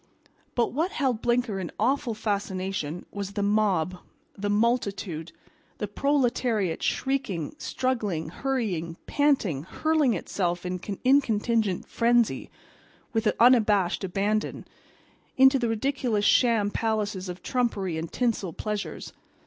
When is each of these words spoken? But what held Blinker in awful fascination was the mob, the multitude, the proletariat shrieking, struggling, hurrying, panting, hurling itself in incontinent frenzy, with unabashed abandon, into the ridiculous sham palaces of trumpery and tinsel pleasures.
But 0.55 0.73
what 0.73 0.89
held 0.93 1.21
Blinker 1.21 1.59
in 1.59 1.71
awful 1.79 2.15
fascination 2.15 3.05
was 3.11 3.33
the 3.33 3.43
mob, 3.43 3.99
the 4.35 4.49
multitude, 4.49 5.31
the 5.77 5.87
proletariat 5.87 6.81
shrieking, 6.81 7.53
struggling, 7.59 8.29
hurrying, 8.29 8.97
panting, 9.05 9.61
hurling 9.61 10.15
itself 10.15 10.65
in 10.65 10.79
incontinent 11.03 11.87
frenzy, 11.87 12.49
with 13.13 13.27
unabashed 13.39 14.03
abandon, 14.03 14.65
into 15.37 15.59
the 15.59 15.69
ridiculous 15.69 16.25
sham 16.25 16.71
palaces 16.71 17.29
of 17.29 17.43
trumpery 17.43 17.99
and 17.99 18.11
tinsel 18.11 18.53
pleasures. 18.53 19.13